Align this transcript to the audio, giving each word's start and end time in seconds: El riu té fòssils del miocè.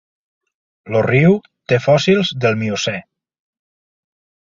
El 0.91 0.97
riu 1.09 1.37
té 1.73 1.81
fòssils 1.89 2.35
del 2.47 2.61
miocè. 2.65 2.99